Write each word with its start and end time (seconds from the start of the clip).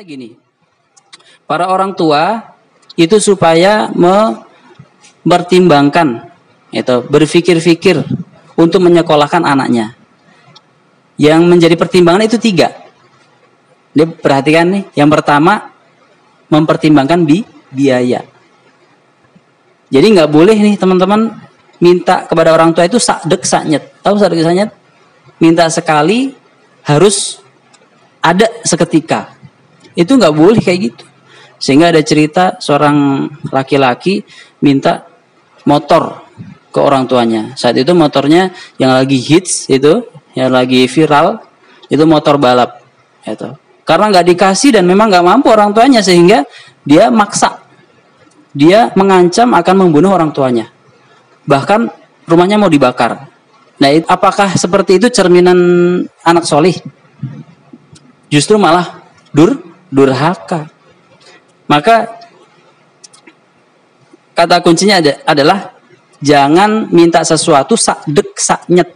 gini, 0.00 0.32
para 1.44 1.68
orang 1.68 1.92
tua 1.92 2.56
itu 2.96 3.20
supaya 3.20 3.92
mempertimbangkan, 3.92 6.32
itu 6.72 7.04
berpikir-pikir 7.04 8.00
untuk 8.56 8.80
menyekolahkan 8.80 9.44
anaknya. 9.44 9.92
Yang 11.20 11.44
menjadi 11.44 11.76
pertimbangan 11.76 12.24
itu 12.24 12.40
tiga. 12.40 12.72
Dia 13.92 14.08
perhatikan 14.08 14.72
nih, 14.72 14.88
yang 14.96 15.12
pertama 15.12 15.68
mempertimbangkan 16.48 17.28
bi 17.28 17.44
biaya. 17.68 18.24
Jadi 19.92 20.16
nggak 20.16 20.32
boleh 20.32 20.56
nih 20.56 20.80
teman-teman 20.80 21.49
minta 21.80 22.28
kepada 22.28 22.54
orang 22.54 22.76
tua 22.76 22.86
itu 22.86 23.00
sak 23.00 23.26
dek 23.26 23.42
saknyet. 23.42 24.04
Tahu 24.04 24.14
sak 24.20 24.30
dek 24.32 24.44
saknyet? 24.44 24.70
Minta 25.40 25.66
sekali 25.72 26.32
harus 26.84 27.40
ada 28.20 28.46
seketika 28.64 29.40
itu 29.96 30.12
nggak 30.14 30.34
boleh 30.34 30.60
kayak 30.60 30.80
gitu. 30.92 31.04
Sehingga 31.60 31.92
ada 31.92 32.00
cerita 32.00 32.56
seorang 32.56 33.28
laki-laki 33.52 34.24
minta 34.64 35.04
motor 35.68 36.24
ke 36.72 36.78
orang 36.80 37.04
tuanya. 37.04 37.52
Saat 37.58 37.76
itu 37.76 37.92
motornya 37.92 38.48
yang 38.80 38.96
lagi 38.96 39.20
hits 39.20 39.68
itu, 39.68 40.08
yang 40.32 40.54
lagi 40.54 40.88
viral, 40.88 41.42
itu 41.92 42.00
motor 42.08 42.40
balap. 42.40 42.80
Itu. 43.26 43.52
Karena 43.84 44.08
nggak 44.08 44.26
dikasih 44.32 44.80
dan 44.80 44.88
memang 44.88 45.12
nggak 45.12 45.26
mampu 45.26 45.52
orang 45.52 45.76
tuanya 45.76 46.00
sehingga 46.00 46.46
dia 46.86 47.12
maksa. 47.12 47.60
Dia 48.56 48.88
mengancam 48.96 49.52
akan 49.52 49.74
membunuh 49.76 50.16
orang 50.16 50.32
tuanya. 50.32 50.72
Bahkan 51.50 51.80
rumahnya 52.30 52.62
mau 52.62 52.70
dibakar. 52.70 53.26
Nah, 53.82 53.90
apakah 54.06 54.54
seperti 54.54 55.02
itu 55.02 55.10
cerminan 55.10 55.58
anak 56.22 56.46
solih? 56.46 56.78
Justru 58.30 58.54
malah 58.54 59.02
dur 59.34 59.58
durhaka. 59.90 60.70
Maka 61.66 62.06
kata 64.38 64.62
kuncinya 64.62 65.02
adalah 65.26 65.74
jangan 66.22 66.86
minta 66.94 67.26
sesuatu 67.26 67.74
sak 67.74 68.06
dek 68.06 68.38
sak 68.38 68.70
nyet. 68.70 68.94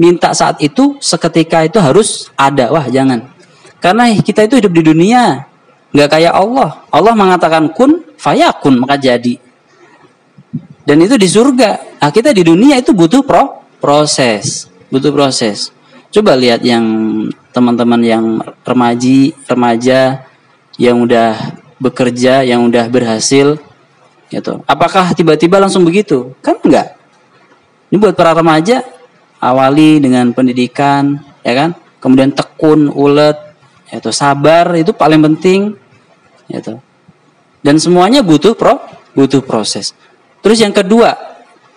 Minta 0.00 0.32
saat 0.32 0.60
itu 0.64 0.96
seketika 1.00 1.64
itu 1.64 1.76
harus 1.80 2.32
ada. 2.36 2.72
Wah, 2.72 2.88
jangan. 2.88 3.32
Karena 3.80 4.12
kita 4.16 4.44
itu 4.44 4.60
hidup 4.60 4.72
di 4.72 4.82
dunia, 4.84 5.44
nggak 5.92 6.08
kayak 6.08 6.32
Allah. 6.36 6.84
Allah 6.88 7.12
mengatakan 7.16 7.68
kun 7.72 8.04
fayakun 8.16 8.80
maka 8.80 8.96
jadi. 9.00 9.45
Dan 10.86 11.02
itu 11.02 11.18
di 11.18 11.26
surga. 11.26 11.98
Nah, 11.98 12.10
kita 12.14 12.30
di 12.30 12.46
dunia 12.46 12.78
itu 12.78 12.94
butuh 12.94 13.26
pro 13.26 13.66
proses, 13.82 14.70
butuh 14.86 15.10
proses. 15.10 15.74
Coba 16.14 16.38
lihat 16.38 16.62
yang 16.62 16.86
teman-teman 17.50 18.00
yang 18.06 18.24
remaji, 18.62 19.34
remaja 19.50 20.22
yang 20.78 21.02
udah 21.02 21.58
bekerja, 21.82 22.46
yang 22.46 22.62
udah 22.64 22.86
berhasil 22.86 23.58
gitu. 24.30 24.62
Apakah 24.64 25.10
tiba-tiba 25.12 25.58
langsung 25.58 25.82
begitu? 25.82 26.38
Kan 26.38 26.62
enggak. 26.62 26.94
Ini 27.90 27.96
buat 27.98 28.14
para 28.14 28.34
remaja 28.34 28.82
awali 29.42 29.98
dengan 29.98 30.30
pendidikan, 30.34 31.18
ya 31.42 31.54
kan? 31.54 31.70
Kemudian 32.02 32.34
tekun, 32.34 32.90
ulet, 32.90 33.36
itu 33.90 34.10
sabar 34.10 34.74
itu 34.74 34.90
paling 34.90 35.22
penting, 35.22 35.74
gitu. 36.50 36.78
Dan 37.62 37.78
semuanya 37.78 38.22
butuh 38.22 38.54
pro, 38.54 38.78
butuh 39.14 39.42
proses. 39.42 39.94
Terus 40.40 40.58
yang 40.62 40.74
kedua, 40.74 41.14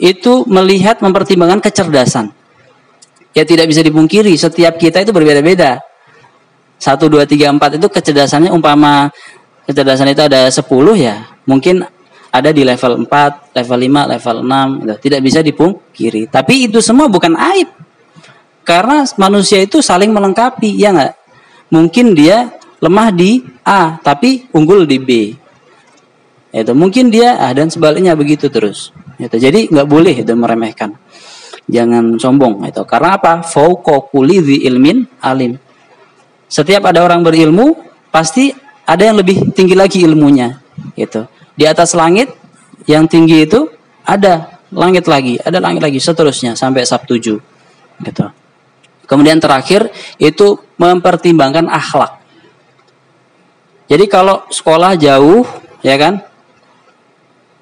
itu 0.00 0.44
melihat 0.48 1.00
mempertimbangkan 1.00 1.60
kecerdasan 1.60 2.32
ya 3.30 3.46
tidak 3.46 3.70
bisa 3.70 3.80
dipungkiri 3.82 4.34
setiap 4.34 4.76
kita 4.78 5.02
itu 5.06 5.12
berbeda-beda. 5.14 5.78
Satu, 6.80 7.12
dua, 7.12 7.28
tiga, 7.28 7.52
empat 7.52 7.76
itu 7.76 7.86
kecerdasannya 7.92 8.48
umpama 8.48 9.12
kecerdasan 9.68 10.16
itu 10.16 10.24
ada 10.24 10.48
sepuluh 10.48 10.96
ya, 10.96 11.28
mungkin 11.44 11.84
ada 12.32 12.50
di 12.56 12.64
level 12.64 13.04
empat, 13.04 13.52
level 13.52 13.78
lima, 13.78 14.08
level 14.08 14.36
enam, 14.40 14.68
gitu. 14.80 14.94
tidak 15.10 15.20
bisa 15.20 15.38
dipungkiri. 15.44 16.32
Tapi 16.32 16.70
itu 16.70 16.80
semua 16.80 17.10
bukan 17.12 17.36
aib. 17.36 17.68
Karena 18.64 19.04
manusia 19.20 19.60
itu 19.60 19.84
saling 19.84 20.08
melengkapi, 20.08 20.78
ya 20.78 20.94
nggak? 20.94 21.14
Mungkin 21.68 22.16
dia 22.16 22.48
lemah 22.80 23.12
di 23.12 23.44
A, 23.60 24.00
tapi 24.00 24.48
unggul 24.56 24.88
di 24.88 24.96
B. 24.96 25.10
Itu 26.50 26.74
mungkin 26.74 27.14
dia 27.14 27.38
ah 27.38 27.54
dan 27.54 27.70
sebaliknya 27.70 28.18
begitu 28.18 28.50
terus. 28.50 28.90
Itu. 29.16 29.38
Jadi 29.38 29.70
nggak 29.70 29.86
boleh 29.86 30.14
itu 30.22 30.32
meremehkan. 30.34 30.98
Jangan 31.70 32.18
sombong 32.18 32.66
itu 32.66 32.82
karena 32.82 33.14
apa? 33.14 33.46
Fauqa 33.46 34.10
ilmin 34.10 35.06
alim. 35.22 35.54
Setiap 36.50 36.82
ada 36.90 37.06
orang 37.06 37.22
berilmu 37.22 37.78
pasti 38.10 38.50
ada 38.82 39.06
yang 39.06 39.22
lebih 39.22 39.54
tinggi 39.54 39.78
lagi 39.78 40.02
ilmunya 40.02 40.58
itu 40.98 41.22
di 41.54 41.62
atas 41.62 41.94
langit 41.94 42.34
yang 42.90 43.06
tinggi 43.06 43.46
itu 43.46 43.70
ada 44.02 44.58
langit 44.74 45.06
lagi 45.06 45.38
ada 45.38 45.62
langit 45.62 45.78
lagi 45.78 46.02
seterusnya 46.02 46.58
sampai 46.58 46.82
sab 46.82 47.06
tujuh 47.06 47.38
gitu 48.02 48.26
kemudian 49.06 49.38
terakhir 49.42 49.90
itu 50.22 50.54
mempertimbangkan 50.78 51.66
akhlak. 51.66 52.22
Jadi 53.90 54.06
kalau 54.06 54.46
sekolah 54.46 54.94
jauh 54.94 55.42
ya 55.82 55.98
kan 55.98 56.22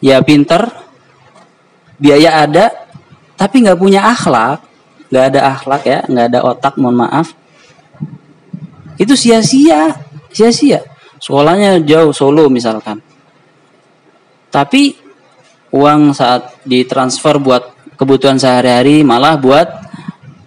ya 0.00 0.20
pinter 0.24 0.66
biaya 2.00 2.48
ada 2.48 2.66
tapi 3.40 3.64
nggak 3.64 3.80
punya 3.80 4.04
akhlak, 4.04 4.60
nggak 5.08 5.24
ada 5.32 5.40
akhlak 5.56 5.82
ya, 5.88 6.04
nggak 6.04 6.26
ada 6.28 6.40
otak, 6.44 6.76
mohon 6.76 7.08
maaf, 7.08 7.32
itu 9.00 9.16
sia-sia, 9.16 9.96
sia-sia. 10.28 10.84
Sekolahnya 11.16 11.80
jauh 11.80 12.12
Solo 12.12 12.52
misalkan, 12.52 13.00
tapi 14.52 14.92
uang 15.72 16.12
saat 16.12 16.60
ditransfer 16.68 17.40
buat 17.40 17.96
kebutuhan 17.96 18.36
sehari-hari 18.36 19.00
malah 19.00 19.40
buat 19.40 19.68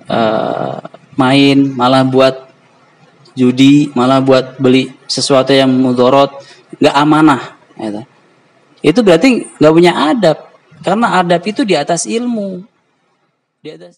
uh, 0.05 0.77
main, 1.17 1.73
malah 1.73 2.05
buat 2.05 2.45
judi, 3.33 3.89
malah 3.97 4.21
buat 4.21 4.61
beli 4.61 4.93
sesuatu 5.09 5.49
yang 5.49 5.73
mudorot, 5.73 6.29
nggak 6.77 6.93
amanah. 6.93 7.41
Gitu. 7.73 8.12
Itu 8.83 8.99
berarti 8.99 9.47
nggak 9.57 9.73
punya 9.73 9.93
adab, 9.95 10.37
karena 10.83 11.23
adab 11.23 11.41
itu 11.47 11.63
di 11.63 11.73
atas 11.79 12.03
ilmu. 12.03 12.67
Dia 13.63 13.79
ada 13.79 13.95